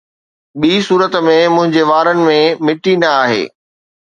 ٻي 0.61 0.71
صورت 0.87 1.13
۾، 1.25 1.35
منهنجي 1.57 1.83
وارن 1.91 2.19
۾ 2.31 2.39
مٽي 2.65 2.93
نه 3.01 3.09
آهي 3.23 3.43